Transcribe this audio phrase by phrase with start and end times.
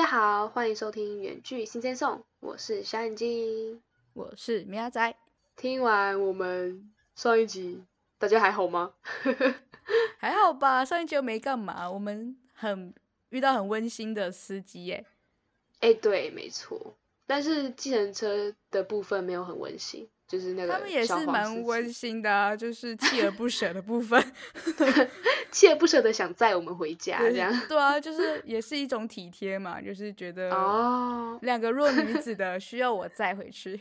[0.00, 3.82] 大家好，欢迎收听远距新鲜送，我是小眼睛，
[4.14, 5.14] 我是米亚仔。
[5.56, 7.84] 听完我们上一集，
[8.16, 8.94] 大家还好吗？
[10.16, 12.94] 还好吧，上一集又没干嘛，我们很
[13.28, 15.04] 遇到很温馨的司机耶。
[15.80, 16.96] 哎，对，没错，
[17.26, 20.08] 但是计程车的部分没有很温馨。
[20.30, 24.22] 就是那个，他们也是蛮温馨的啊，就是锲而不舍的部分，
[25.50, 27.52] 锲而不舍的想载我们回家，这样。
[27.68, 33.80] 对啊，就是也是一种体贴嘛，就是觉得哦，两个弱女子的需要我载回去，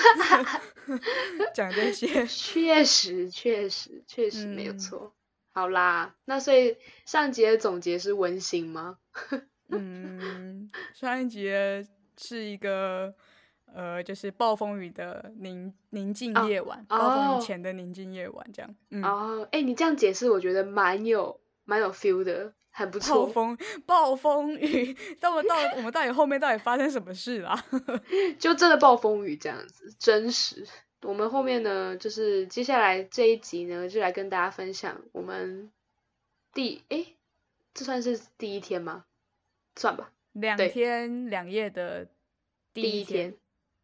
[1.52, 5.12] 讲这些， 确实确实确实没有错。
[5.52, 8.96] 好啦，那所以上集的总结是温馨吗？
[9.68, 11.52] 嗯，上一集
[12.16, 13.14] 是一个。
[13.74, 18.74] 呃，就是暴风雨的宁宁静夜晚，暴风雨前的宁静夜晚，这样。
[19.02, 23.26] 哦，哎，你这样解释，我觉得蛮有蛮有 feel 的，很不错。
[23.26, 27.64] 暴风暴风雨， 到我到我们到底后面到底发生什么事啦？
[28.38, 30.66] 就真的暴风雨这样子，真实。
[31.02, 35.70] 我们后面呢，就是接下来这一集呢，就来跟大家分享我们
[36.52, 37.06] 第哎，
[37.72, 39.04] 这算是第一天吗？
[39.76, 42.08] 算吧，两天两夜的
[42.74, 43.34] 第一天。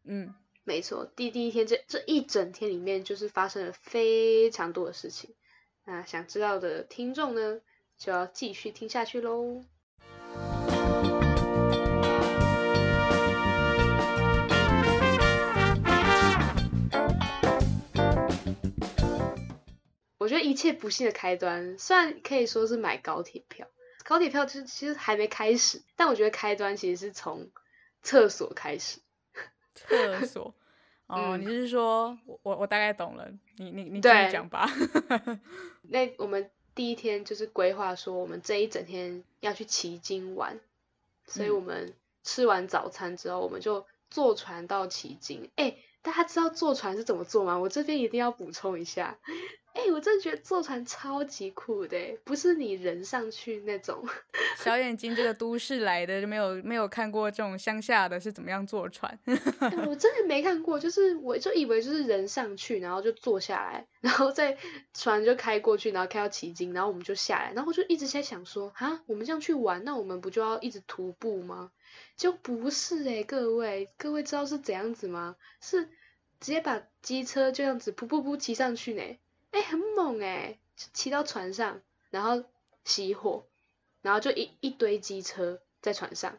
[0.09, 5.35] 嗯，没错，第第一天这这一整天里面，就是发生了非常多的事情。
[5.83, 7.59] 那想知道的听众呢，
[7.97, 9.65] 就要继续听下去喽。
[20.17, 23.67] 我觉得一切不幸的开端，虽然可以说是买高铁票，
[24.05, 27.51] 高铁票其实其实还没开始，但我觉得开端其实是从
[28.03, 28.99] 厕所开始。
[29.77, 30.53] 厕所
[31.07, 34.69] 哦，你是说，我我我大概懂了，你你你继续讲吧。
[35.89, 40.59] 那我们第一天就是规划说，我们这一整天要去奇经玩，
[41.25, 41.93] 所以我们
[42.23, 45.49] 吃完早餐之后，我们就坐船到奇经。
[45.55, 47.57] 哎，大家知道坐船是怎么坐吗？
[47.57, 49.17] 我这边一定要补充一下。
[49.77, 54.03] 哎，我真的觉得坐船超级酷的，不是你人上去那种。
[54.57, 59.19] 小眼睛这个都市来的就没有没有看过这种乡下的是怎么样坐船？
[59.85, 64.57] 我真的没看过，就是我就以为就是人上去，然后就坐下来，然后再
[64.95, 71.71] 船就开过去，然后开到奇经，然后我们就下来，然后我就一直在想说，啊，我们这样去玩，那我们不就要一直徒步吗？
[72.15, 75.35] 就不是哎，各位各位知道是怎样子吗？
[75.61, 75.85] 是
[76.39, 79.03] 直接把机车这样子噗噗噗骑上去呢。
[79.51, 80.57] 哎，很猛哎！
[80.93, 81.81] 骑到船上，
[82.11, 82.43] 然后
[82.85, 83.47] 熄火，
[84.01, 86.37] 然后就一一堆机车在船上，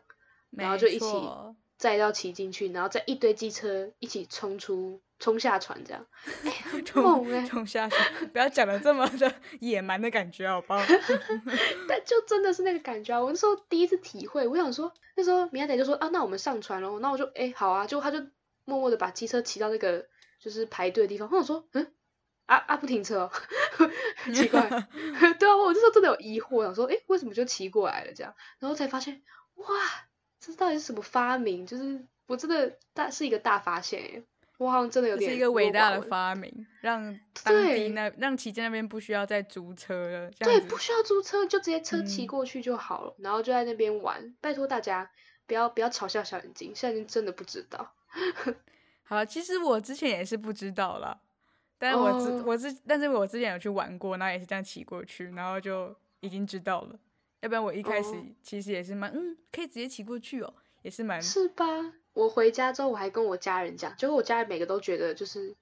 [0.51, 1.07] 然后就一起
[1.77, 6.07] 载到骑进去，然后再一堆机车一起冲出冲下船，这样，
[6.45, 7.45] 哎，很猛哎！
[7.47, 10.81] 冲下船，不要讲的这么的野蛮的感觉，好不好？
[11.89, 13.21] 但就真的是那个感觉啊！
[13.21, 18.19] 我那时候第一次体会，我想说，那时候米亚仔就说啊，那我们上船喽，那我就哎好啊，就他就
[18.65, 20.07] 默默的把机车骑到那个
[20.39, 21.93] 就是排队的地方，我说嗯。
[22.49, 22.77] 啊啊！
[22.79, 23.31] 不停车，
[24.35, 24.63] 奇怪，
[25.39, 28.35] 对啊，我这时候真的有疑惑，想说，哎，为什么就骑过来了这样？
[28.59, 29.23] 然后才发现，
[29.57, 29.67] 哇，
[30.41, 31.67] 这到底是什么发明？
[31.67, 34.23] 就是我真的大是一个大发现哎，
[34.57, 36.51] 我好像真的有点是一个伟大的发明，
[36.81, 44.35] 让 当地那让骑在那边不需要再租车了，对，不需要租车，就直接车骑过去就好了，然后就在那边玩。
[44.41, 45.11] 拜托大家
[45.47, 47.93] 不要不要嘲笑小眼睛，小眼睛真的不知道。
[49.05, 51.21] 好，其实我之前也是不知道了。
[51.79, 56.99] 但是我之我之，但是我之前有去玩过，然后也是这样骑过去，然后就已经知道了。
[57.41, 58.13] 要不然我一开始
[58.43, 60.53] 其实也是蛮，嗯，可以直接骑过去哦，
[60.83, 61.23] 也是蛮。
[61.23, 61.65] 是吧？
[62.13, 65.55] 我回家之后我还跟我家人讲，结果我家人每个都觉得就是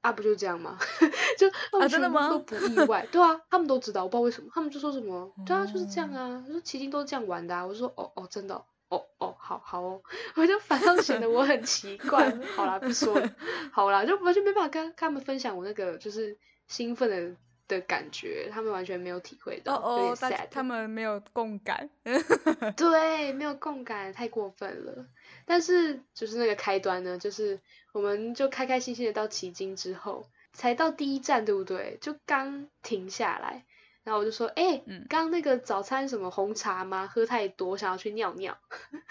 [0.00, 0.78] 啊，不就这样吗？
[1.36, 1.46] 就
[1.78, 2.30] 啊，真的吗？
[2.30, 7.66] 都不意外，对啊，他们都知道，我不知道为什么，他们就说什么，对啊，就是这样啊，说骑行都是这样玩的啊。
[7.66, 8.54] 我说哦哦，真的。
[8.54, 10.02] 哦哦哦，好好哦，
[10.36, 12.30] 我就反倒显得我很奇怪。
[12.56, 13.34] 好啦，不说了。
[13.72, 16.36] 好啦，就完全没办法跟他们分享我那个就是
[16.66, 17.36] 兴奋的
[17.68, 20.48] 的感觉，他们完全没有体会到，有点 sad。
[20.50, 21.90] 他们没有共感。
[22.76, 25.06] 对，没有共感，太过分了。
[25.44, 27.60] 但是就是那个开端呢，就是
[27.92, 31.98] 我们就开开心心的到奇经之后，才到第一站，对不对？
[32.00, 33.64] 就刚停下来。
[34.08, 37.06] 然后我就说，哎，刚刚那个早餐什么红茶吗？
[37.06, 38.58] 喝太多，想要去尿尿。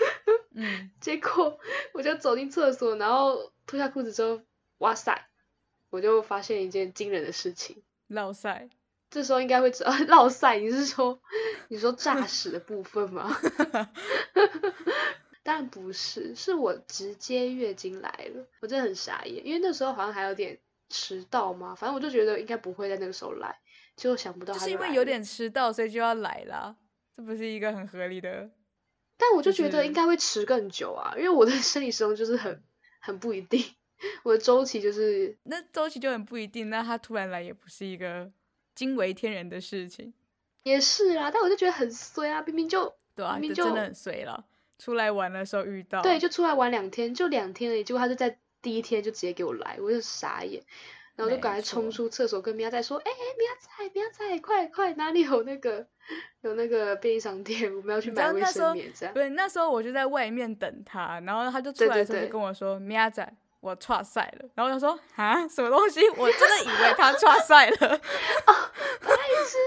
[0.55, 1.59] 嗯，结果
[1.93, 4.41] 我就走进厕所，然后脱下裤子之后，
[4.79, 5.27] 哇塞，
[5.91, 7.83] 我就发现一件惊人的事情。
[8.07, 8.71] 落塞，
[9.11, 11.21] 这时候应该会知道 落塞，你是说
[11.67, 13.39] 你说 诈屎的部分吗？
[15.43, 20.57] 当然不是，是我直接月经来了，我真的很傻眼，因为那时候好像还有点
[20.89, 23.59] 迟到嘛，反正我就觉得应该不会在那个时候来。
[23.97, 26.73] 就想不到，是因为有点迟到，所以就要来啦，
[27.17, 28.49] 这不是一个很合理的
[29.17, 32.63] 但我就觉得应该会迟更久啊，因为我的 生理时钟就是很
[32.99, 33.65] 很不一定，
[34.23, 38.31] 我的周期就是那周期就很不一定，那他突然来也不是一个
[38.75, 40.13] 惊为天人的事情，
[40.63, 44.45] 也是啊，但我就觉得很衰啊，明明就对啊，明明就就真的很衰了。
[44.77, 50.61] 出来玩的时候遇到，对，就出来玩两天，就两天而已，结果他就在第一天就直接给我来，我就傻眼，
[51.17, 55.85] 然后就赶快没冲出厕所跟米娅仔说，哎、米娅仔，米娅仔，快快，哪里有那个
[56.41, 59.13] 有那个便利商店，我们要去买卫生棉这样。
[59.13, 63.27] 对，那时候我就在外面等他，然后他就出来的时候就跟我说：“米娅仔，
[63.59, 66.07] 我岔赛了。”然后我就说：“啊，什么东西？
[66.11, 67.75] 我真的以为他岔赛了，
[68.45, 68.53] 哦
[69.01, 69.15] 白
[69.45, 69.57] 痴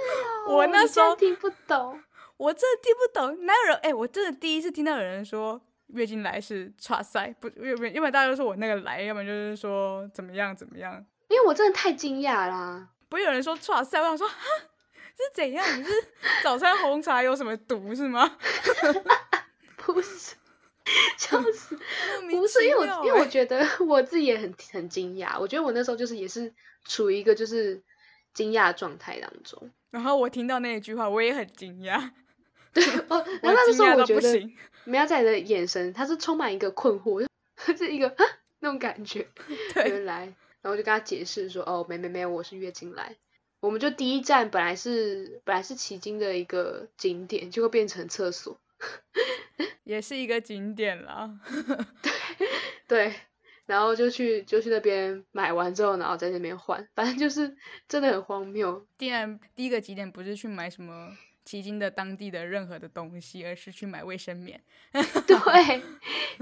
[0.47, 2.00] 哦、我 那时候听不懂。
[2.37, 3.44] 我真的听不懂。
[3.44, 3.76] 哪有人？
[3.82, 12.88] 哎、我真的第一次听到有人说月经来是岔赛，不，要不然要不然大家都说我那个来，要不然就是说怎么样怎么样，因为我真的太惊讶啦！
[13.09, 14.00] 不会有人说岔赛。
[14.00, 14.35] 我想说，哈，
[15.17, 15.65] 是怎样？
[15.79, 15.91] 你是
[16.43, 18.37] 早餐红茶有什么毒是吗？
[19.79, 20.35] 不是，
[21.17, 21.79] 笑死！
[22.29, 26.53] 不是因为我因为我觉得我自己也很很惊讶，我觉得我那时候就是也是
[26.85, 27.81] 处于一个就是
[28.35, 29.71] 惊讶的状态当中。
[29.91, 32.11] 然后我听到那一句话，我也很惊讶，
[33.09, 34.56] 哦，我然后那时候我觉得不行。
[34.85, 37.25] 梅亚仔的眼神，他是充满一个困惑，
[37.67, 38.25] 就是一个啊
[38.59, 39.29] 那种感觉。
[39.76, 43.17] 原来，然后我就跟他解释说，哦，没没没有，我是月经来。
[43.61, 48.59] 我们就第一站本来是本来是奇经的一个景点，就会变成厕所。
[49.85, 51.39] 也是一个景点啦。
[52.09, 52.12] 对
[52.89, 53.15] 对，
[53.67, 57.55] 然后就去就去那边买完之后，然后在那边换，反正就是
[57.87, 58.87] 真的很荒谬。
[58.97, 61.15] 既然第一个景点不是去买什么
[61.45, 64.59] 奇经的当地的任何的东西，而是去买卫生棉。
[64.93, 65.83] 对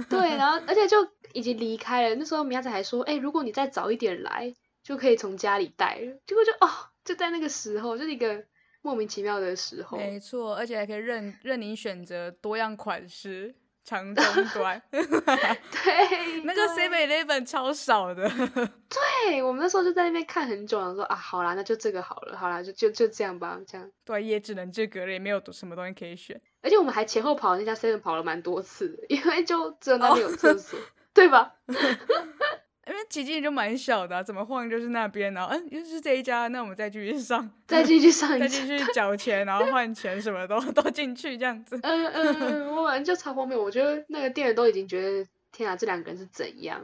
[0.09, 2.15] 对，然后而且就已经离开了。
[2.15, 6.19] 那时候米亚仔还说，哎、如果你再早一点来，就可以从家里带了。
[6.27, 6.69] 结果就哦，
[7.05, 8.45] 就在那个时候，就是一个
[8.83, 9.99] 莫名其妙的时候。
[9.99, 13.55] 没错，而且还可以任任你选择多样款式，
[13.85, 14.81] 长中 短。
[14.91, 15.03] 对，
[16.45, 18.29] 那个对 Seven Eleven 超少的。
[18.89, 23.91] 对，我们那时候就在那边看很久，然后说啊，好啦，那就这个好了，好啦，就就就这样吧，这样。
[24.05, 26.41] 对，也只能这个了，也没有什么东西可以选。
[26.63, 30.79] 而且我们还前后跑那家 seven 跑了蛮多次的，因为就只有那边有厕所，
[31.19, 31.53] 对吧？
[32.87, 38.65] 因为奇迹就蛮小的啊、怎么晃就是那边，然后嗯，又是这一家，那我们再继续上， 再继续上一 再继。
[38.67, 41.79] 续缴钱，然后换钱，什么都都进去这样子。
[41.83, 43.61] 嗯嗯嗯，我反正就超荒谬。
[43.61, 46.81] 我觉得那个店员都已经觉得，天啊，这两个人是怎样？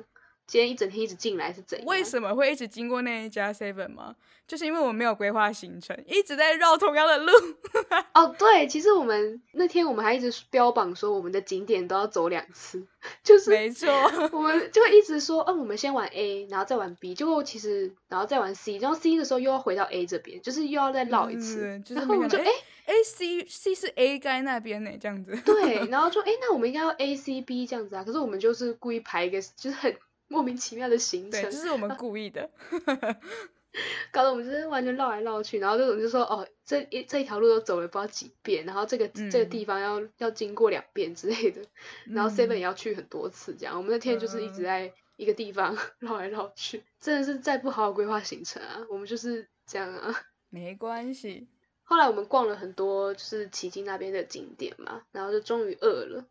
[0.46, 1.86] 今天一整天一直进来是怎样？
[1.86, 4.14] 为什么会一直经过那一家 Seven 吗？
[4.46, 7.32] 就是因为我没有规划行程，一直在绕同样的路。
[8.12, 12.86] 哦，对，其实我们那天我们还一直标榜说我们的景点都要走两次，
[13.24, 13.90] 就是没错，
[14.32, 25.34] 我们就会一直说，嗯，我们先玩 A，然后再玩 B，结果其实然后再玩 C，然后 C 的时候又要回到 A 这边，就是又要再绕一次，嗯就是然后我们就哎、没想到哎哎 C C 是 A 该那边呢，这样子。
[25.42, 29.96] 对，然后就哎、那我们应该要 A C B 这样子啊，可是我们就是故意排一个就是很
[30.28, 32.50] 莫名其妙的行对，程这，是我们 故意的。
[34.12, 41.60] 搞得我们就是完全绕来绕去，然后这种就说哦，这一这一条路都走了不知道几遍，然后这个、这个嗯地方要要经过两遍之类的，
[42.06, 43.76] 然后 Seven 嗯也要去很多次，这样。
[43.76, 50.14] 我们那天就是一直嗯在一个地方 绕来绕去，真的是再不好好规划行程啊，我们就是这样啊。
[50.50, 51.48] 没关系，
[51.82, 56.24] 后来我们逛了很多就是旗津那边的景点嘛，然后就终于饿了，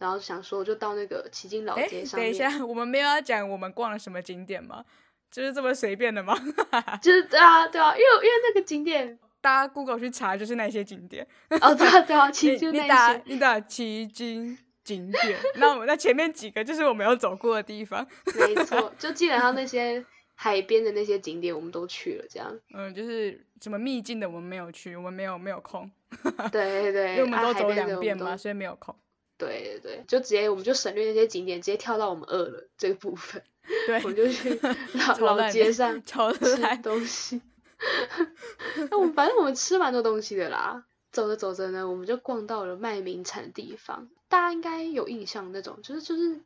[0.00, 4.82] 然后想说就到那个旗津老哎，街上面，等一下，我们没有要讲我们逛了什么景点吗？
[5.30, 6.34] 就是这么随便的吗？
[7.00, 11.24] 就是对啊对啊，因为因为那个景点大家 Google 去查，就是那些景点。
[11.60, 18.04] 哦对啊对啊，你其实就那你打些，你打奇经景点，那我们那前面几个就是我没有走过的地方。
[18.34, 20.04] 没错，就基本上那些
[20.34, 22.58] 海边的那些景点我们都去了，这样。
[22.74, 25.88] 嗯，就是什么秘境的我们没有去，我们没有没有空，
[26.50, 28.96] 对对对，因为我们啊都走两遍嘛，都所以没有空。
[29.48, 33.42] 对对对，就直接我们就省略那些景点，直接跳到我们饿了这个部分，
[33.88, 34.60] 对我，们就去
[35.20, 36.80] 老老街上超吃烂。
[36.82, 37.40] 东西。
[38.90, 40.84] 那我们反正我们吃蛮多东西的啦。
[41.12, 46.38] 走着走着呢，我们就逛到了卖名产的地方，大家应该有印象那种，就是就是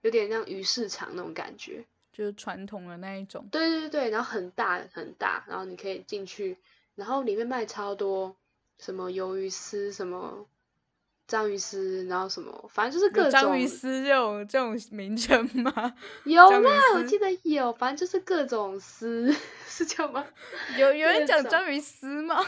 [0.00, 1.84] 有点像鱼市场那种感觉。
[2.12, 6.56] 就是传统的那一种，对对对对，然后很大很大，然后你可以进去，
[6.94, 8.36] 然后里面卖超多
[8.78, 10.46] 什么鱿鱼丝、什么
[11.30, 15.94] 章鱼丝，然后什么，反正就是各种章鱼丝这种这种名称吗？
[16.24, 19.32] 有章鱼啦，我记得有，反正就是各种丝，
[19.68, 20.26] 是叫吗？
[20.76, 22.44] 有有人讲章鱼丝吗？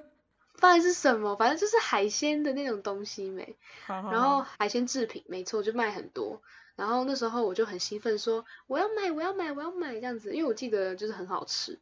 [0.60, 3.56] 反正是什么，反正就是海鲜的那种东西没。
[3.86, 6.42] 好好然后海鲜制品，没错，就卖很多。
[6.76, 11.80] 然后那时候我就很兴奋说我要买，我要买，我要买这样子，因为我记得就是很好吃。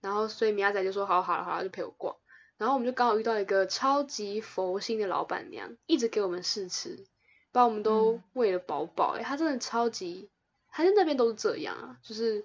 [0.00, 2.14] 然后所以米亚仔就说好好了好了，就陪我逛。
[2.56, 7.04] 然后我们就刚好遇到一个超级佛心的老板娘，一直给我们试吃，
[7.50, 9.16] 把我们都喂了饱饱。
[9.18, 10.30] 哎，她真的超级，
[10.70, 12.44] 她在那边都是这样啊，就是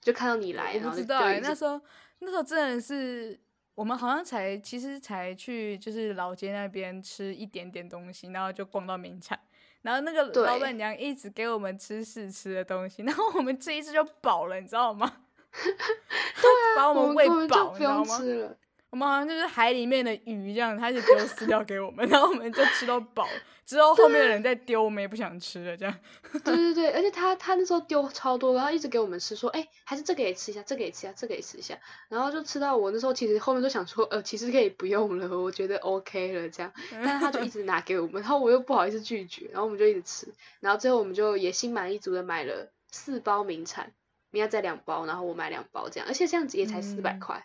[0.00, 1.80] 就看到你来，然后知道哎，那时候
[2.18, 3.38] 那时候真的是
[3.74, 9.38] 我们好像才其实才去就是老街那边吃一点点东西，然后就逛到名产，
[9.82, 15.10] 然后那个老板娘一直给我们吃试吃的东西， 然后我们这一次就饱了，你知道吗？
[15.54, 18.56] 对啊，把我们喂饱，不用吃了。
[18.94, 23.26] 我们好像就是海里面的鱼这样，他就丢饲料给我们， 然后我们就吃到饱。
[23.66, 25.92] 之后后面的人在丢，我们也不想吃了，这样。
[26.44, 31.76] 对对对，而且他他那时候丢超多，然后一直给我们吃，说哎，还是这个也吃一下，这个也吃一下，这个也吃一下，
[32.08, 36.72] 然后就吃到我那时候其实后面就想说，呃，其实可以不用了，我觉得 OK 了这样，
[37.02, 40.28] 但是他就一直拿给我们，然后我又不好意思拒绝，然后我们就一直吃，
[40.60, 43.92] 然后最后我们就也心满意足的买了四包名产，
[44.30, 47.44] 明天再两包，然后我买两包这样，而且这样子也才四百块。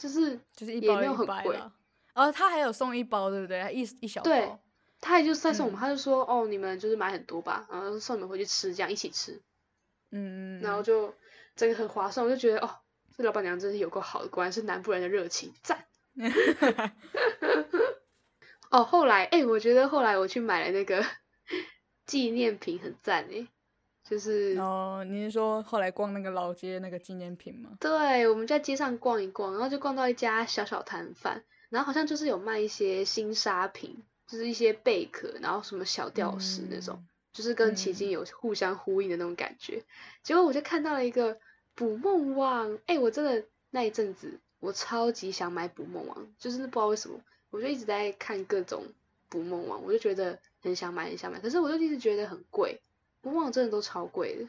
[0.00, 1.60] 就是就是一包也没有很贵，
[2.14, 3.70] 哦，他还有送一包，对不对？
[3.74, 4.50] 一一小包，对，
[4.98, 9.42] 他也就再送我们，他就说哦，你们就是买很多吧，然后送你们回去吃，这样一起吃，
[10.10, 11.14] 嗯嗯，然后就
[11.54, 12.70] 这个很划算，我就觉得哦，
[13.14, 15.84] 这老板娘真是有够好的，果然是南部人的热情，赞。
[18.70, 21.04] 哦，后来哎，我觉得后来我去买了那个
[22.06, 23.46] 纪念品，很赞哎。
[24.10, 27.70] 就是哦，你是说后来逛那个老街那个纪念品吗？
[27.78, 39.84] 对，我们在街上逛一逛，然后就逛到一家小小摊贩，然后好像就是有卖一些新沙瓶，就是一些贝壳，然后什么小吊饰那种，就是跟奇经有互相呼应的那种感觉。
[40.24, 41.38] 结果我就看到了一个
[41.76, 48.86] 捕梦网，哎，我真的那一阵子我超级想买捕梦网，就是不知道为什么，我就一直在看各种
[49.28, 52.80] 捕梦网，我就觉得很想买很想买，可是我就一直觉得很贵。
[53.20, 54.48] 不忘真的都超贵的，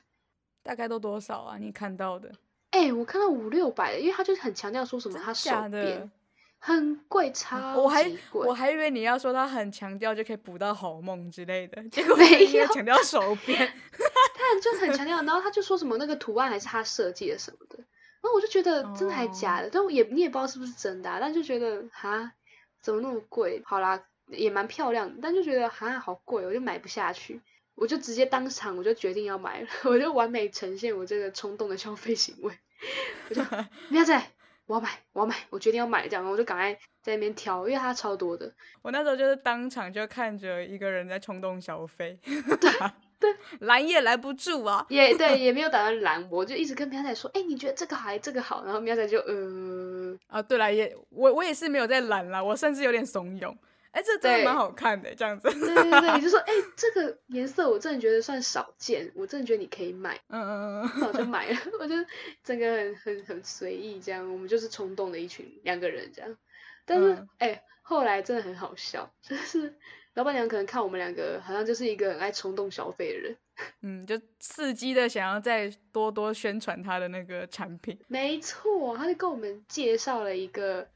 [0.64, 1.58] 大概都多少啊？
[1.58, 2.32] 你看到的？
[2.72, 6.10] 哎，我看到五六百的，因为他就是很强调说什么他手边
[6.58, 8.48] 很贵，超我还贵。
[8.48, 13.60] 我还以为你要说他很强调就可以补到好梦之类的，结 果没有强调手边，
[13.98, 22.32] 他就很强调，然后他就说什么那个图案还是他设计的什么的，然后我就觉得真的还假的，但也你也不知道是不是真的，但就觉得哈
[22.80, 23.62] 怎么那么贵？
[23.66, 27.42] 好啦，也蛮漂亮的，但就觉得哈好贵，我就买不下去。
[27.76, 32.54] 我就直接当场我就决定要买了， 我就完美呈现我这个冲动的消费行为。
[33.30, 33.42] 我就
[33.90, 34.22] 喵仔，
[34.66, 38.52] 我要买，我要买，我决定要买这样，我就赶快在那边挑，因为它超多的。
[38.82, 42.72] 我那时候就是当场就看着一个人在冲动消费，对
[43.20, 53.56] 对，拦也拦不住啊，也对，也没有打算拦我，就一直跟喵仔说，哎，你觉得这个好，这个好，然后喵仔就呃啊，对了，也我我也是没有在拦了，我甚至有点怂恿。
[53.92, 55.50] 哎，这真的蛮好看的，这样子。
[55.50, 60.18] 对对对，你就说， 哎，这个颜色我真的觉得算少见，我真的觉得你可以买。
[60.30, 61.58] 嗯嗯嗯，我就买了。
[61.78, 61.96] 我就
[62.42, 66.38] 整个很很很随意，这样我们就是冲动的一群两个人这样。
[66.86, 69.76] 但是，哎，后来真的很好笑，就是
[70.14, 73.38] 老板娘可能看我们两个好像就是一个很爱冲动消费的人，
[73.84, 78.00] 嗯，就伺机的想要再多多宣传他的那个产品。
[78.08, 80.88] 没错，他就跟我们介绍了一个。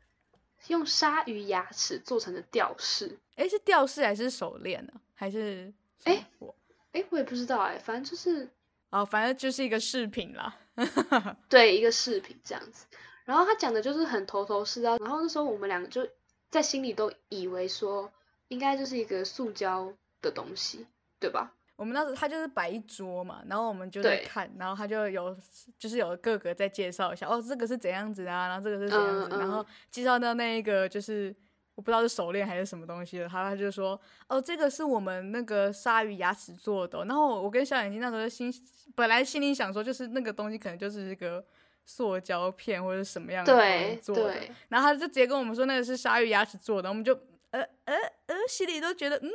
[0.68, 4.94] 用鲨鱼牙齿做成的吊饰，哎，是吊饰还是手链呢？
[5.14, 6.56] 还是哎我
[6.92, 8.50] 哎我也不知道哎，反正就是
[8.90, 10.58] 哦，反正就是一个饰品啦。
[11.50, 12.86] 对，一个饰品这样子。
[13.24, 16.08] 然后他讲的就是很头头是道，然后那时候我们两个就
[16.52, 18.12] 在心里都以为说
[18.50, 19.92] 应该就是一个塑胶
[20.22, 20.86] 的东西，
[21.20, 21.55] 对吧？
[21.78, 25.38] 我们那时他就是摆一桌嘛，然后我们就在看，然后他就有
[25.78, 31.36] 就是有各个在介绍一下，哦，这个是怎样子啊，然后这个是怎样子，然后介绍到那一个就是
[31.76, 38.50] 我不知道是手链还是什么东西的，他他就说，哦，这个是我们那个鲨鱼牙齿做的，然后我跟小眼睛那时候心
[38.96, 41.44] 本来心里想说，就是那个东西可能就是一个
[41.86, 44.34] 塑胶片或者什么样的做的，
[44.70, 47.14] 然后他就直接跟我们说那个是鲨鱼牙齿做的，我们就
[47.50, 47.96] 呃呃
[48.28, 49.30] 呃心里都觉得嗯。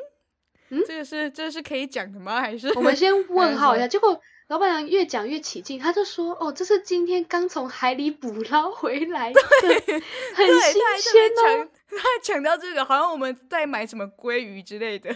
[0.71, 2.41] 嗯，这个是这是可以讲的吗？
[2.41, 3.89] 还是我们先 问号一下？
[3.89, 9.41] 结果老板娘越讲越起劲，她就说：“哦，这是今天刚从海里捕捞回来的，
[10.35, 11.31] 很新鲜
[11.63, 15.13] 哦。”他强调这个，好像我们在买什么鲑鱼之类的。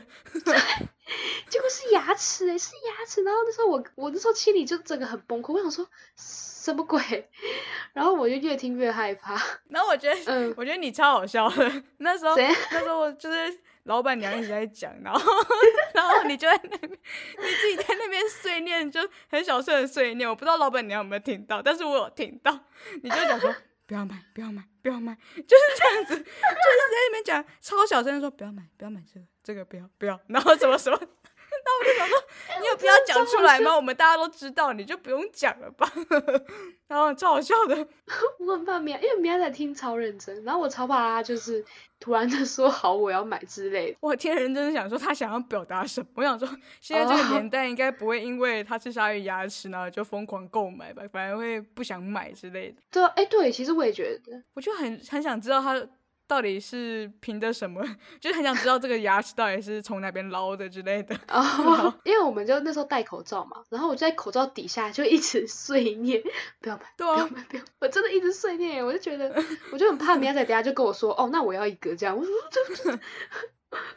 [1.48, 3.22] 结果是牙齿哎，是牙齿。
[3.22, 7.00] 然后那时候我我那时候心里就整个很崩溃，我想说什么鬼？
[7.94, 9.40] 然后我就越听越害怕。
[9.68, 11.82] 然后我觉得，嗯，我觉得你超好笑的。
[11.98, 13.58] 那时候那时候我就是。
[13.84, 15.20] 老板娘一直在讲，然后，
[15.94, 20.28] 然后你就在那边，你自己在那边碎念，就很小声的碎念。
[20.28, 22.58] 我不知道老板娘有没有听到，但是我有听到。
[23.02, 23.54] 你就讲说
[23.86, 30.98] 不要买，不要买，不要买，就是这样子，就是在那边讲超小声的说不要买，不要买这个，这个不要，不要，然后什么什么。
[31.84, 32.18] 那我想说，
[32.60, 33.76] 你有必要讲出来吗？
[33.76, 35.90] 我们大家都知道，你就不用讲了吧。
[36.88, 37.86] 然后超好笑的，
[38.38, 41.64] 我很怕米娅，因为米娅在听超认真，然后我超怕他就是
[41.98, 43.98] 突然的说好我要买之类的。
[44.00, 46.06] 我天，人真的想说他想要表达什么？
[46.16, 46.48] 我想说，
[46.80, 52.76] 现在这个年代应该不会因为他吃鲨鱼牙齿，然后就疯狂购买吧，反而会不想买之类的。
[52.90, 55.74] 对啊，哎，对，其实我也觉得，我就很很想知道他。
[56.34, 57.80] 到底是凭着什么？
[58.20, 61.14] 就是很想知道这个牙齿到底是从哪边捞的之类的。
[61.28, 66.20] 哦， 因为我们就那时候戴口罩嘛，然后我就在口罩底下就一直碎念，
[66.60, 67.62] 不要买，不要买，不要！
[67.78, 69.32] 我真的一直碎念，我就觉得，
[69.70, 72.98] 我就很怕明仔等下就跟我说，哦，那我要一个这样，我说这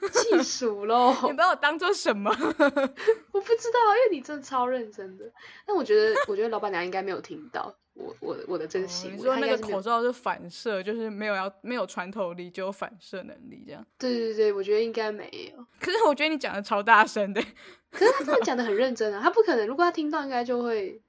[0.10, 1.16] 气数喽！
[1.24, 2.30] 你把我当做什么？
[2.38, 5.26] 我不知道，因为你真的超认真的。
[5.66, 7.76] 但我觉得，我觉得老板娘应该没有听到。
[7.98, 13.84] 我我我的这个行为，你说那个口罩是反射，就是没有要没有穿透力，就有反射能力这样。
[13.98, 15.66] 对对对，我觉得应该没有。
[15.82, 17.42] 可是我觉得你讲的超大声的。
[17.92, 21.02] 可是他真的讲的很认真啊，他不可能，如果他听到，应该就会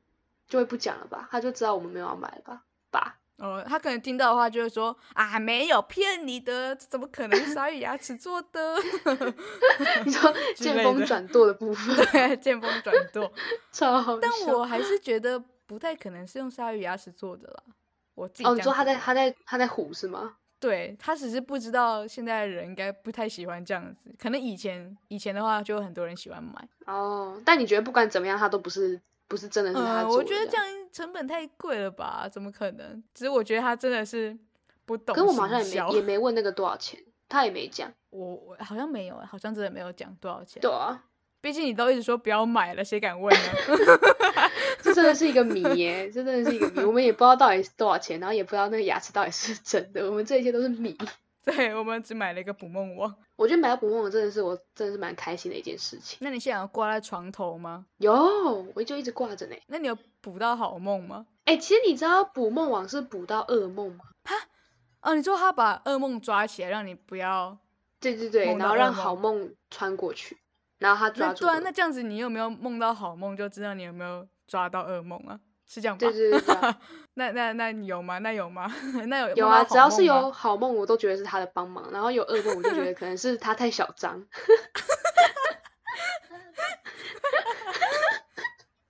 [0.49, 1.28] 就会不讲了吧？
[1.30, 2.62] 他就知道我们没有要买了吧？
[2.90, 3.18] 吧？
[3.37, 8.76] 哦，他可能听到的话就会说啊，没有骗你的，怎么可能是鲨鱼牙齿做的？
[10.07, 13.30] 你说见风转舵的部分，对，见风转舵，
[13.71, 14.18] 超好。
[14.18, 15.45] 但我还是觉得。
[15.68, 17.62] 不太可能是用鲨鱼牙齿做的啦，
[18.14, 20.38] 我自己哦，你说他在他在他在唬是吗？
[20.58, 27.40] 对他只是不知道现在的人应该不太喜欢这样子，可能以前以前的话就有很多人喜欢买哦。
[27.44, 28.98] 但你觉得不管怎么样，他都不是
[29.28, 30.16] 不是真的是他做的？
[30.16, 32.26] 我觉得这样成本太贵了吧？
[32.32, 33.04] 怎么可能？
[33.12, 34.37] 只是我觉得他真的是
[34.87, 35.14] 不懂。
[35.14, 36.98] 可我好像也没也没问那个多少钱，
[37.28, 37.92] 他也没讲。
[38.10, 40.62] 我我好像没有，好像真的没有讲多少钱。
[40.62, 41.04] 对啊。
[41.40, 43.49] 毕竟你都一直说不要买了，谁敢问呢？
[44.83, 46.80] 这真的是一个谜耶，这真的是一个谜。
[46.85, 50.04] 我们也不知道到底是多少钱，然后也不知道那个牙齿到底是真的。
[50.09, 50.97] 我们这一切都是谜。
[51.45, 53.14] 对，我们只买了一个捕梦网。
[53.37, 56.18] 我觉得买到捕梦网真的是我真的是蛮开心的一件事情。
[56.21, 57.87] 那你现在要挂在床头吗？
[57.99, 59.57] 有，我就一直挂着呢。
[59.68, 61.27] 那你有捕到好梦吗？
[61.44, 64.05] 哎，其实你知道捕梦网是捕到噩梦吗？
[64.24, 64.35] 哈？
[65.01, 67.57] 哦，你说他把噩梦抓起来，让你不要……
[68.01, 70.37] 对对对，然后让好梦穿过去。
[70.79, 71.45] 然后他抓住。
[71.45, 75.38] 对啊，那这样子你有没有梦到好梦，就知道你有没有抓到噩梦啊？
[75.67, 76.01] 是这样吧？
[76.01, 76.57] 对对对。
[77.14, 78.19] 那那那有吗？
[78.19, 78.73] 那有吗？
[79.09, 84.25] 那有有啊，只要是有好梦，我都觉得是他的帮忙；然后有噩梦，我就觉得可能是他太小张。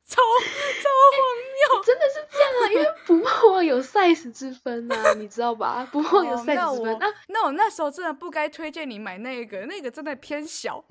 [0.09, 1.18] 超超荒
[1.55, 1.85] 谬！
[1.85, 5.87] 真的是这样啊，因为不梦有 size 之分啊，你知道吧？
[5.92, 6.98] 不梦有 size 之分。
[6.98, 10.85] 那那我那时候真的不该推荐你买那个，那个真的偏小。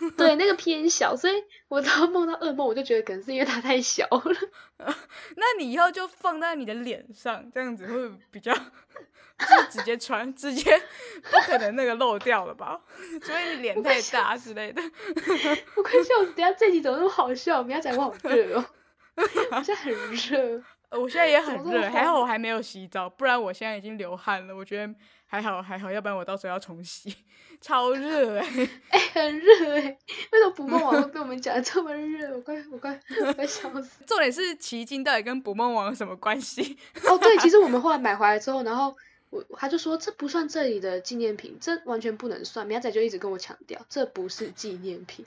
[0.16, 1.34] 对，那个偏小，所以
[1.68, 4.48] 我只要梦到噩梦，我就觉得可能是因为它太小了。
[5.36, 10.80] 那你以后就放在你的脸上，这样子会比较，就直接穿，直接
[11.22, 12.80] 不可能那个漏掉了吧？
[13.22, 14.82] 所以你脸太大之类的。
[15.74, 16.32] 我快笑死！
[16.32, 17.62] 等下这集怎么那么好笑？
[17.62, 18.64] 明天讲我好热哦，
[19.16, 24.56] 我现在很热，我现在也很热，还好我还没有洗澡，不然我现在已经流汗了。
[24.56, 24.94] 我觉得
[25.30, 27.14] 还好 还好，要不然我到时候要重洗。
[27.60, 29.98] 超热 哎，哎很热哎，
[30.32, 32.34] 为什么捕梦网都被我们讲的这么热？
[32.34, 34.02] 我快我快我快笑死！
[34.06, 36.78] 重点是奇经到底跟捕梦网有什么关系？
[37.04, 38.96] 哦对，其实我们后来买回来之后，然后
[39.28, 42.66] 我他就说这不算这里的纪念品，这完全不能算。
[42.66, 45.26] 苗仔就一直跟我强调，这不是纪念品。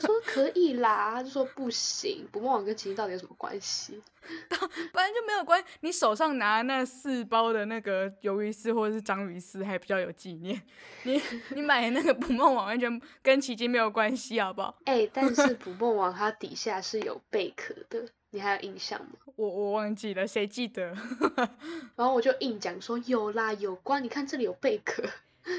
[0.00, 2.26] 说可以啦，他就说不行。
[2.30, 4.00] 捕梦网跟奇迹到底有什么关系？
[4.48, 5.62] 不然就没有关。
[5.80, 10.60] 你手上拿那四包的那个鱿鱼丝或者是章鱼丝还比较有纪念。
[11.04, 11.20] 你
[11.54, 14.76] 你买那个捕梦网完全跟奇迹没有关系，好不好？
[14.84, 19.12] 哎，但是捕梦网它底下是有贝壳的，你还有印象吗？
[19.36, 20.96] 我我忘记了，谁记得？
[21.94, 24.02] 然后我就硬讲说有啦，有关。
[24.02, 25.04] 你看这里有贝壳。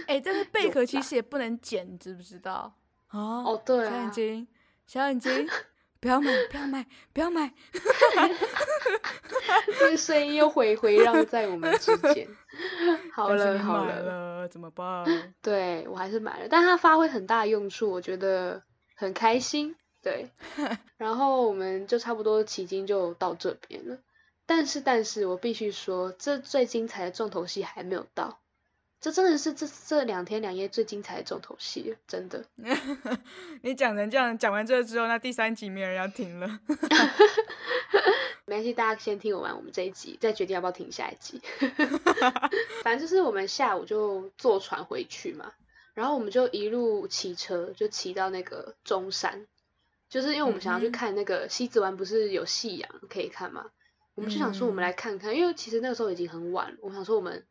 [0.07, 2.73] 哎，但是贝壳其实也不能捡，知不知道？
[3.17, 4.47] 哦哦对啊，小眼睛，
[4.85, 5.49] 小眼睛，
[5.99, 7.51] 不要买，不要买，不要买，
[9.79, 12.27] 这个声音又回回绕在我们之间。
[13.11, 15.33] 好了好了，怎么办？
[15.41, 18.61] 对我还是买了，但它发挥很大的用处，我觉得
[18.95, 19.75] 很开心。
[20.03, 20.29] 对，
[20.97, 23.97] 然后我们就差不多迄今就到这边了。
[24.45, 28.39] 但是但是我必须说，这最精彩的重头戏还没有到。
[28.99, 32.43] 这真的是这这两天两夜最精彩的重头戏，真的。
[33.61, 36.59] 你讲成这样，讲完这之后，那第三集没人要听了。
[38.45, 41.39] 没关系，大家先听我完我们这一集，再决定要不要听下一集。
[42.81, 45.53] 反正就是我们下午就坐船回去嘛，
[45.93, 49.45] 然后我们就一路骑车，就骑到那个中山，
[50.09, 53.67] 就是因为我们想要去看那个西子湾，不是有夕阳可以看嘛？
[54.15, 57.45] 我们就想说，我们来看看，因为其实那个时候已经很晚了，我想说我们。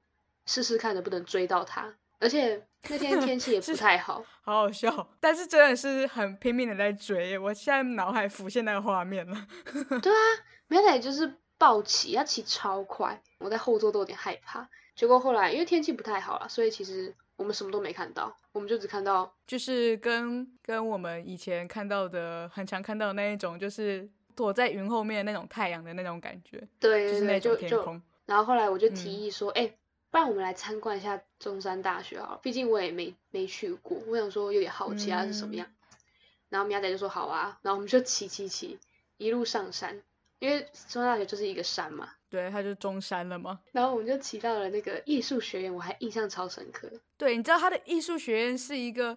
[0.47, 5.09] 试试看能不能追到他，而且那天天气也 不太好，好好笑。
[5.21, 9.37] 但是真的是很拼命的在追，我现在脑海浮现那个画面了。
[10.01, 10.23] 对啊，
[10.69, 14.69] 苗仔就是暴骑，他骑超快，我在后座都有点害怕。
[14.95, 28.01] 结果后来因为天气不太好了，所以其实我们什么都没看到，我们就只看到就是跟跟我们以前看到的很常看到的那一种，就是躲在云后面那种太阳的那种感觉，对，就是那种天空。
[28.27, 29.75] 然后后来我就提议说，哎。
[30.17, 35.67] 不然我们来参观一下中山大学好了，毕竟我也没没去过，我想说有点好奇它是什么样。
[36.49, 38.79] 然后苗仔就说好啊，然后我们就骑骑骑
[39.19, 40.03] 一路上山，
[40.39, 42.15] 因为中山大学就是一个山嘛。
[42.31, 43.61] 对，它就中山了嘛。
[43.73, 46.91] 然后我们就骑到了那个艺术学院，我还印象超深刻。
[47.19, 49.15] 对，你知道它的艺术学院是一个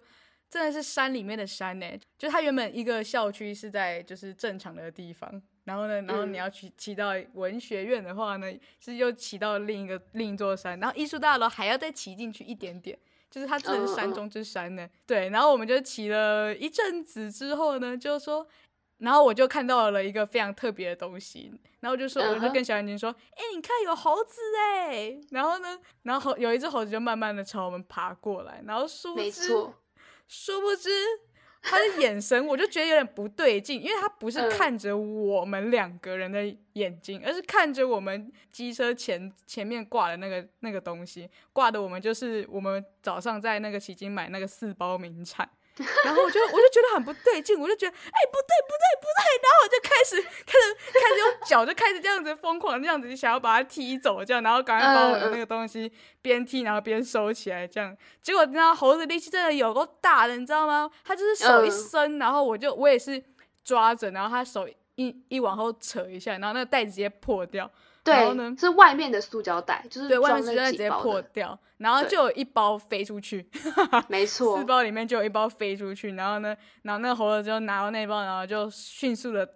[0.50, 1.86] 真的是山里面的山呢，
[2.18, 5.42] 就它原本一个校区是在就是正常的地方。
[5.70, 12.98] 然后呢，然后你要去骑到文学院的话呢，是又骑到另一个另一座山，然后艺术大楼还要再骑进去一点点，
[13.30, 14.90] 就是它真的是山中之山呢。
[15.06, 18.44] 对，然后我们就骑了一阵子之后呢，就说，
[18.98, 29.46] 然后我就看到了一个非常特别的东西，然后就说，我就跟小眼睛说，哎，你看有猴子哎，然后呢，然后有一只猴子就慢慢的朝我们爬过来，然后殊不知，
[30.26, 30.90] 殊不知。
[31.62, 45.48] 他的眼神，我就觉得有点不对劲，因为他不是看着我们两个人的眼睛，而是看着我们机车前前面挂的那个那个东西，挂的我们就是我们早上在那个奇经买那个四包名产。
[46.04, 55.90] 然后我就我就觉得很不对劲，我就觉得哎不对不对不对，然后我就开始开始开始用脚就开始这样子疯狂这样子想要把它踢走这样，然后赶快把我的那个东西
[56.22, 57.96] 边踢然后边收起来这样。
[58.22, 60.90] 结果你知道猴子力气真的有够大的，你知道吗？
[61.04, 63.22] 他就是手一伸，然后我就我也是
[63.64, 67.70] 抓着，然后他手一一往后扯一下，然后那个袋子直接破掉。
[68.02, 73.48] 对，是外面的塑胶袋，就是对外面塑胶袋直接破掉，然后就有一包飞出去，
[74.08, 79.46] 没 错，四包里面就有一包飞出去，然后呢，然后那个猴子就拿到那包，然后就迅速的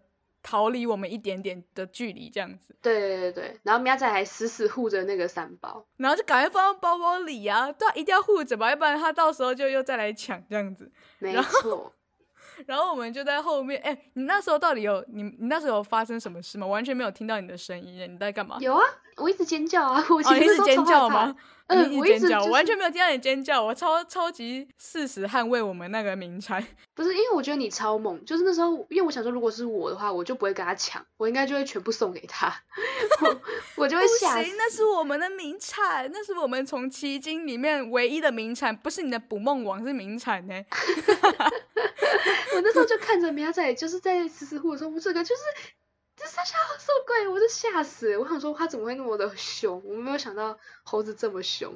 [0.42, 2.76] 逃离我们一点点的距离，这样子。
[2.83, 10.92] 对对对对，然后喵仔还死死护着那个三包，然后就赶快放到包包里啊，对，一定要护着吧，要不然他到时候就又再来抢这样子。
[11.18, 11.93] 没错。
[12.66, 16.66] 然后我们就在后面，哎，你那时候到底有你你那时候发生什么事吗？
[16.66, 18.58] 完全没有听到你的声音，你在干嘛？
[18.60, 18.82] 有啊，
[19.16, 21.35] 我一直尖叫啊， 我一直尖叫吗？
[21.66, 26.62] 嗯，我尖叫，我完全没有听到你尖叫，我超超级誓死捍卫我们那个名产。
[26.94, 32.55] 不是，因为我觉得你超猛，就是那时候，因为我想说，如果是我的话，我就不会跟他抢，我应该就会全部送给他，
[33.24, 33.40] 我
[33.77, 34.50] 我就会吓死。
[34.59, 40.55] 那是我们的名产，那是我们从奇经里面唯一的名产，不是你的捕梦网是名产呢。
[42.55, 45.42] 我那时候就看着苗仔，就是在死死护说，我这个就是
[46.16, 47.29] 这三下什么鬼？
[47.29, 48.16] 我就吓死！
[48.16, 49.83] 我想说他怎么会那么的凶？
[49.85, 51.72] 我没有想到猴子这么凶，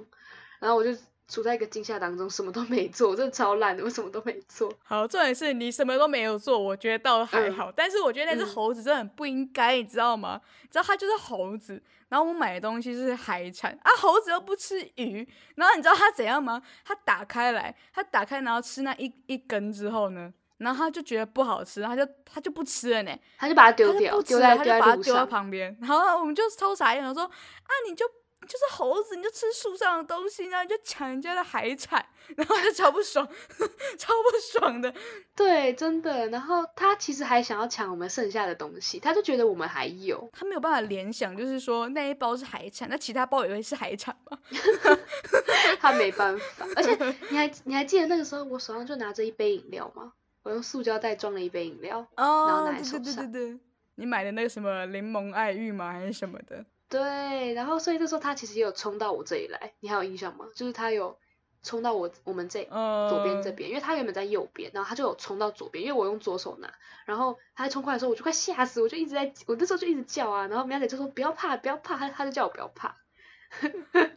[0.61, 0.91] 然后我就
[1.27, 4.73] 处在一个惊吓当中，什么都没做，真的超烂的，我什么都没做。
[4.85, 10.41] 好，重点是你什么都没有做，我觉得倒还好，但是我觉得那只猴子真的很不应该，你知道吗？
[10.63, 16.63] 你知道它就是猴子，然后我买的东西是海产啊，猴子又不吃鱼，然后你知道它怎样吗？
[16.85, 20.33] 它打开来，它打开然后吃那一一根之后呢？
[20.59, 25.77] 然后他就觉得不好吃，他就他就不吃了呢，他就把它丢掉，丢在他就把它丢在旁边。
[25.81, 28.05] 然后我们就超傻眼，说啊，你就
[28.43, 32.05] 就是猴子，你就吃树上的东西，然后你就抢人家的海产，
[32.37, 33.27] 然后就超不爽，
[33.99, 34.93] 超不爽的。
[35.37, 36.29] 对，真的。
[36.29, 44.39] 然后他其实还想要抢我们剩下的东西，他就觉得我们还有，他没有办法联想，就是说那一包是海产，那其他包也会是海产吗？
[45.81, 46.67] 他没办法。
[46.75, 46.97] 而且
[47.31, 50.13] 你还你还记得那个时候我手上就拿着一杯饮料吗？
[50.49, 53.03] 我用塑胶袋装了一杯饮料，然后拿在手上。
[53.03, 53.61] 对对对对，
[53.97, 55.93] 你买的那个什么柠檬爱玉吗？
[55.93, 56.65] 还是什么的？
[56.89, 60.47] 对，然后所以那时候他其实也有冲到我这里来，你还有印象吗？
[60.55, 61.19] 就是他有
[61.63, 66.73] 冲到我我们这左边这边，因为他原本在右边，然后他就有冲到左边，因为我用左手拿，
[67.05, 72.97] 然后他冲过来的时候，我就快吓死，我就一直在，我那时候就一直叫啊，然后苗姐就说不要怕，不要怕，他他就叫我不要怕。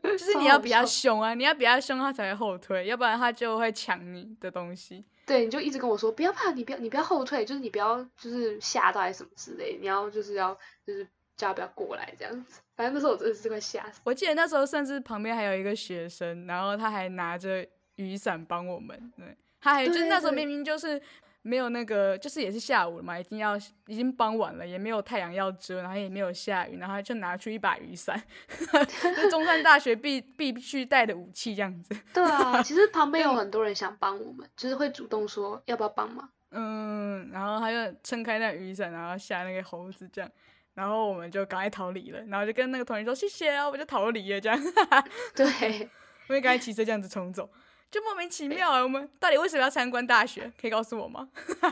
[0.02, 5.04] 就是 你要比较凶啊，你要比较凶，他才会后退，要不然他就会抢你的东西。
[5.32, 10.54] 对，你就一直跟我说不要怕，你不要你不要后退，就是你不要就是吓到还是什么之类，你要就是要
[10.86, 12.60] 就是叫他不要过来这样子。
[12.76, 14.02] 反正那时候我真的是快吓死。
[14.04, 17.66] 我记得那时候甚至旁边还有一个学生，然后他还拿着
[17.96, 21.02] 雨伞帮我们，对，他还就是那时候明明就是。
[21.44, 31.96] 没有那个，就是也是下午了嘛，已经要已经傍晚了，也没有太阳要遮，然后也没有下雨，然后就拿出一把雨伞， 是中山大学必必须带的武器这样子。
[32.14, 36.30] 对啊，其实旁边有很多人想帮我们，就是会主动说要不要帮忙。
[36.52, 40.30] 嗯，然后他就撑开那雨伞，然后吓那个猴子这样，
[40.74, 44.60] 然后我们就赶快逃离了，然后就跟那个同学说谢谢啊，我就逃离了这样。
[45.36, 45.90] 对。
[46.28, 47.50] 我们赶紧骑车这样子冲走，
[47.92, 48.82] 就莫名其妙啊！
[48.82, 50.50] 我们到底为什么要参观大学？
[50.60, 51.28] 可以告诉我吗？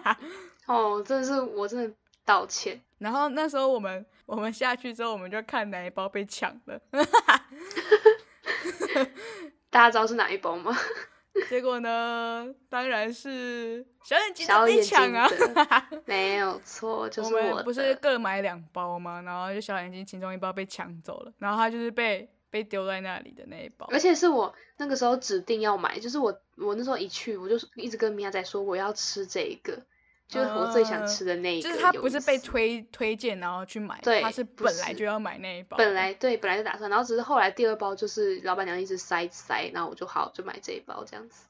[0.68, 2.80] 哦，真的是我真的道歉。
[2.98, 6.80] 然后那时候我们我们下去之后，我们就看哪一包被抢了。
[9.70, 10.78] 大家知道是哪一包吗？
[11.48, 15.30] 结果呢，当然是小眼睛小眼被抢啊！
[16.06, 19.22] 没有错，就是我不是各买两包吗？
[19.22, 23.88] 然后就小眼睛其中一包被抢走了，然后他就是被被丢在那里的那一包。
[23.92, 29.84] 而且是我那个时候指定要买，就是我我那时候一去，我就一直跟米娅仔说我要吃这一个。
[30.28, 35.76] 就是我最想吃的那一个，就是他不是被推推荐然后去买，对，他是本来就要买那一包。
[35.76, 41.46] 本来对，本来就打算，然后只是后来第二包就是老板娘一直塞塞，然后我就好就买这一包这样子。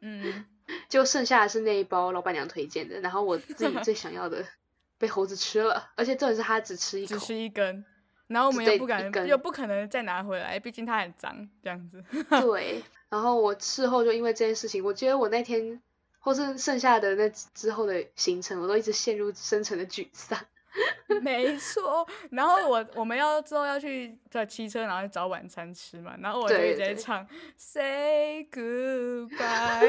[0.00, 0.44] 嗯，
[0.90, 4.44] 就剩下的是那一包老板娘推荐的，然后我自己最想要的
[4.98, 7.84] 被猴子吃了，而且重点是他只吃一口，只吃一根，
[8.28, 12.04] 然后我们又不敢，又不可能再拿回来，毕竟它很脏这样子。
[12.40, 15.82] 对，然后我事后就因为这件事情，我觉得我那天。
[16.20, 20.38] 或是剩下的那之后的行程，我都一直陷入深沉的沮丧。
[21.22, 29.88] 没错，然后我我们要之后要去在骑车，然后找晚餐吃嘛，然后我就一直在唱 Say Goodbye，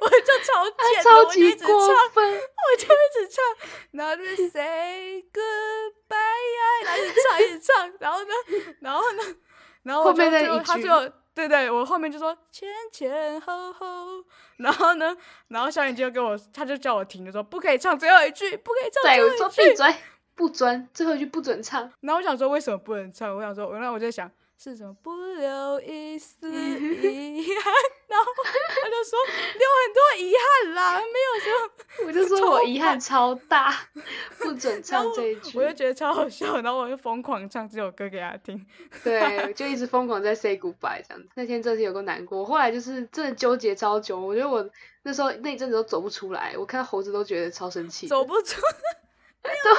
[0.00, 3.44] 我就超贱的，我就一直唱，我就一直唱，
[3.92, 8.32] 然后就是 Say Goodbye 呀，然后一直唱一直唱，然后呢，
[8.80, 9.22] 然后呢，
[9.82, 10.88] 然后后面的一句。
[11.34, 14.24] 对对，我后面就说前前后后，
[14.56, 15.16] 然后呢，
[15.48, 19.36] 然后小眼睛就跟我，他就叫我停，就说不可以唱最后一句，不可以唱最后一句。
[19.38, 19.94] 对，我说闭嘴，
[20.34, 21.90] 不准，最后一句不准唱。
[22.00, 23.34] 然后我想说为什么不能唱？
[23.34, 24.30] 我想说，原来我在想。
[24.62, 27.72] 是什么不留一丝遗憾，
[28.08, 29.18] 然后他就说
[29.56, 33.74] 留很多遗憾啦，没有说， 我就说我遗憾超大，
[34.38, 38.66] 不准唱这一句，我就觉得超好笑，然后我就疯狂唱这首歌给他听，
[39.02, 41.30] 对，就一直疯狂在 say goodbye 这样子。
[41.36, 44.68] 那天真是有个难过，后来就是真的纠结超久，我觉得我
[45.04, 48.60] 那时候那一阵子都走不出来，我看到猴子都觉得超生气，走不出，
[49.42, 49.78] 对夸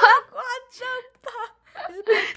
[0.72, 0.88] 张
[1.22, 1.54] 吧。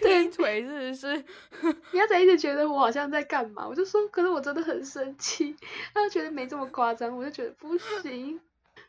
[0.01, 1.25] 劈腿是不是？
[1.91, 3.67] 你要仔一直觉得我好像在干嘛？
[3.67, 5.55] 我就说，可是我真的很生气。
[5.93, 8.39] 他就觉得没这么夸张，我就觉得不行，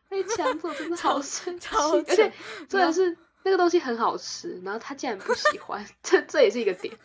[0.09, 1.69] 被抢走真的好生气。
[1.75, 2.33] 而且
[2.69, 6.97] 真的是那个东西很好吃，然后他竟然不喜欢， 这这也是一个点，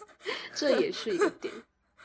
[0.53, 1.53] 这也是一个点。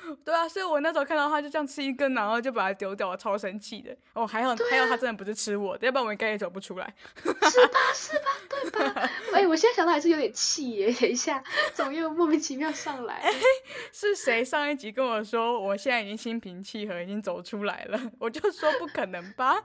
[0.25, 3.97] 对啊，所以我那时候看到他就这样吃一根，然后就把它丢掉，我超生气的。
[4.13, 6.95] 哦，还好还好他真的不是吃我的，要不然我应该也走不出来。
[7.25, 7.31] 是
[7.69, 7.79] 吧？
[7.95, 8.71] 是吧？
[8.71, 9.11] 对吧？
[9.33, 10.93] 哎，我现在想到还是有点气耶。
[10.93, 11.43] 等一下，
[11.75, 13.31] 怎么又莫名其妙上来？
[13.93, 18.01] 是谁上一集跟我说我现在已经心平气和，已经走出来了？
[18.19, 19.57] 我就说不可能吧。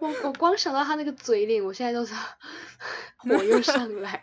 [0.00, 2.14] 我我光想到他那个嘴脸，我现在都是
[3.16, 4.20] 火又上来。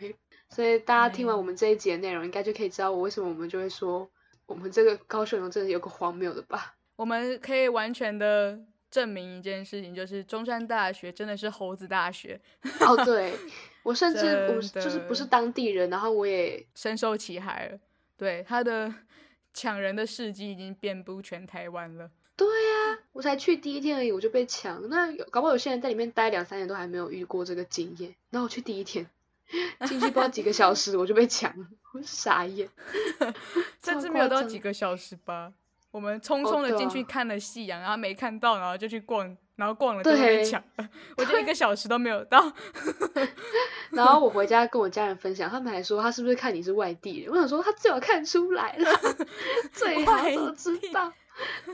[0.50, 4.10] 所以大家听完我们这一集的内容，应该就可以知道我为什么我们就会说。
[4.50, 6.76] 我们这个高雄人真的有个荒谬的吧？
[6.96, 8.60] 我们可以完全的
[8.90, 12.42] 证明一件事情，就是中山大学真的是猴子大学。
[12.82, 13.32] 哦，对，
[13.84, 17.80] 我甚至我就是不是当地人，然后我也深受其害了。
[18.18, 18.92] 对，他的
[19.54, 22.10] 抢人的事迹已经遍布全台湾了。
[22.36, 24.90] 对呀，我才去第一天而已，我就被抢。
[24.90, 28.16] 那搞不好有些人在里面待两三年都还没有遇过这个经验。
[28.32, 29.06] 然后我去第一天。
[29.88, 32.70] 进去不知道几个小时，我就被抢了，我傻眼。
[33.84, 35.52] 甚至没有到几个小时吧，
[35.92, 40.90] 我们匆匆的进去看了夕阳，然后没看到，然后就去逛，然后逛了就被抢了。
[41.18, 42.52] 我就一个小时都没有到。
[43.92, 47.32] 然后我回家跟我家人分享，他们还说他是不是看你是外地人？
[47.32, 48.92] 我想说他最好看出来了，
[49.74, 51.12] 最好怎么知道？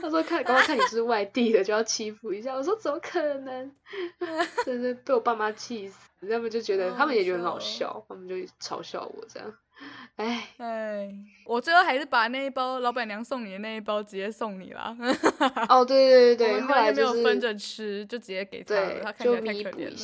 [0.00, 2.54] 他说看，刚刚看你是外地的，就要欺负一下。
[2.54, 3.70] 我说怎么可能？
[4.64, 6.05] 真是被我爸妈气死。
[6.20, 9.52] 他们就觉得，他们也觉得很好笑，他们就嘲笑我这样。
[10.16, 14.96] 哎哎，我最后还是把那一包老板娘送你的那一包直接送你了。
[15.68, 19.00] 哦，对对对 对，后来没有分着吃，就直接给他了。
[19.02, 19.96] 他看起来太可怜了。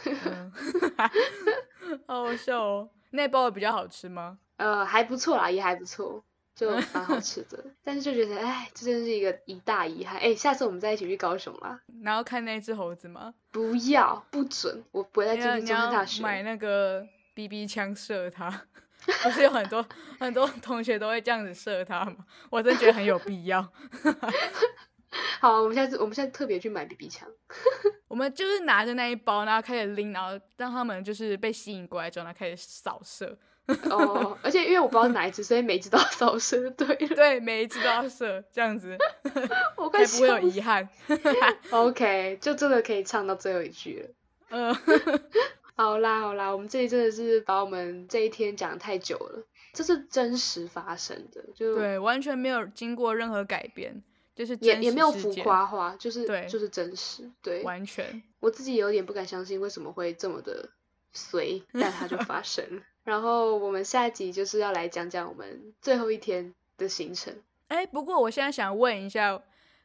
[2.06, 2.88] 好好笑哦！
[3.10, 4.38] 那包比较好吃吗？
[4.56, 6.24] 呃，还不错啦，也还不错。
[6.60, 10.20] 就蛮好吃的，但是就觉得，哎，这真是一个一大遗憾。
[10.20, 13.32] 哎，下次我们再一起去高雄啦，然后看那只猴子吗？
[13.50, 16.22] 不要，不准，我不会再进去中山大学。
[16.22, 17.02] 买那个
[17.34, 18.50] BB 枪射他，
[19.22, 19.86] 不是有很多
[20.20, 22.16] 很多同学都会这样子射他吗？
[22.50, 23.66] 我真觉得很有必要。
[25.40, 27.26] 好，我们下次我们现在特别去买 BB 枪，
[28.06, 33.38] 我们就是拿着那一包，然后开始拎，然后让他们就是被吸引过来之后，呢，开始扫射。
[33.90, 38.96] 哦，而且因为我不知道哪一只，所以每一只都要扫射，对对，每一只都要射，这样子，
[39.76, 40.88] 我快不会有遗憾。
[41.70, 44.08] OK，就真的可以唱到最后一句了。
[44.50, 44.76] 嗯，
[45.74, 49.46] 好啦好啦，我们这里真的是把我们这一天讲太久了。
[49.72, 54.02] 这是真实发生的，就对，完全没有经过任何改编，
[54.34, 57.30] 就是也也没有浮夸化，就是对就是真实。
[57.40, 58.20] 对，完全。
[58.40, 60.70] 我自己有点不敢相信为什么会这么的
[61.12, 62.82] 随，但它就发生了。
[63.04, 67.34] 然后我们下一集就是要来讲讲我们最后一天的行程。
[67.68, 69.40] 哎，不过我现在想问一下，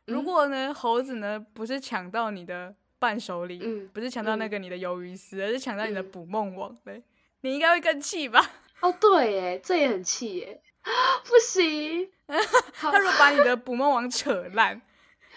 [0.05, 7.01] 如嗯果呢猴子呢不是抢到你的伴手礼，嗯不是抢到那嗯个你的鱿鱼丝，而是抢到你的嗯捕梦网嘞，
[7.41, 8.39] 你应该会更气吧？
[8.81, 10.61] 哦，对耶，这也很气耶，
[11.25, 12.09] 不行。
[12.73, 14.81] 好 他如果把你的捕梦网扯烂，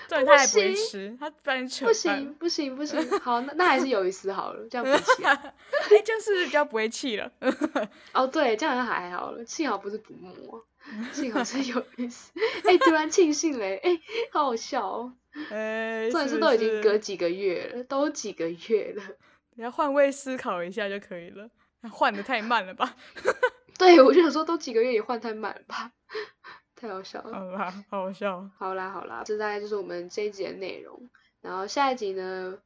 [0.24, 5.32] 不会吃，他把你扯不行，不行不行，好，那那还是鱿鱼丝好了，这样比起来。
[5.34, 7.30] 哎，这样是比较不会气了？
[8.14, 10.64] 哦，对，这样还好了，幸好不是捕摸，
[11.12, 12.32] 幸好是有意思。
[12.64, 13.98] 哎、突然庆幸嘞，哎、
[14.32, 15.12] 好好笑哦。
[15.50, 19.02] 哎，重点是不都已经隔几个月了，都几个月了。
[19.56, 21.48] 你要换位思考一下就可以了，
[21.90, 22.96] 换的太慢了吧？
[23.78, 25.92] 对，我就想说，都几个月也换太慢了吧，
[26.78, 27.32] 太好笑了。
[27.32, 28.48] 好啦， 好好笑。
[28.56, 31.08] 好啦好啦，这大概就是我们这一集的内容。
[31.40, 32.56] 然后下一集呢，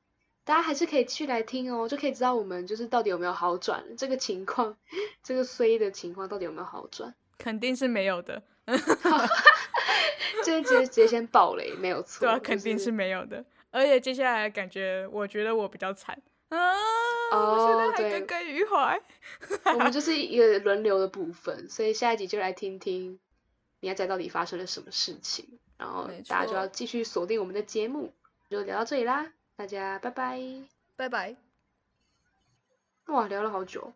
[0.45, 4.77] 大家还是可以继续来听哦，就可以知道我们就是到底有没有好转，这个情况，
[5.23, 7.15] 这个衰的情况到底有没有好转。
[7.39, 8.43] 肯定是没有的，
[10.45, 12.21] 这一集直接先爆雷，没有错。
[12.21, 13.45] 对啊，肯定是没有的。
[13.71, 16.21] 而且接下来感觉，我觉得我比较惨
[16.51, 16.59] 啊，
[17.33, 19.01] 我现在还哦对耿耿于怀。
[19.75, 23.19] 我们就是一个轮流的部分，所以下一集就来听听
[23.83, 28.13] 你猜到底发生了什么事情，然后大家就要继续锁定我们的节目，
[28.49, 30.41] 就聊到这里啦，大家拜拜。
[30.95, 31.35] 拜拜。
[33.07, 33.93] 哇，聊了好久。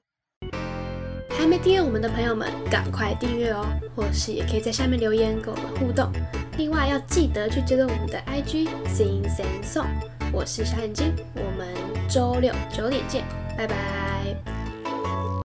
[1.30, 3.64] 还没订阅我们的朋友们，赶快订阅哦！
[3.94, 6.10] 或是也可以在下面留言跟我们互动。
[6.58, 9.86] 另外要记得去追踪我们的 IG Sing Sing Song。
[10.32, 13.24] 我是小眼睛，我们周六九点见，
[13.56, 14.55] 拜拜。